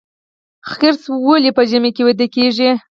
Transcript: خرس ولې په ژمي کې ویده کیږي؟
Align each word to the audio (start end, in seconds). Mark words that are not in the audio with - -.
خرس 0.71 1.01
ولې 1.27 1.51
په 1.57 1.63
ژمي 1.69 1.91
کې 1.95 2.01
ویده 2.07 2.27
کیږي؟ 2.35 2.69